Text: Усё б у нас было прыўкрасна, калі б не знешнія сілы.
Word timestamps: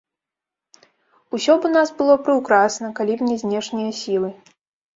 Усё 1.37 1.53
б 1.59 1.69
у 1.69 1.71
нас 1.75 1.93
было 2.01 2.17
прыўкрасна, 2.29 2.91
калі 3.03 3.13
б 3.23 3.31
не 3.31 3.39
знешнія 3.45 3.91
сілы. 4.03 4.29